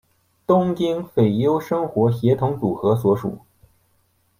[0.47, 3.37] 东京俳优生活协同组合所属。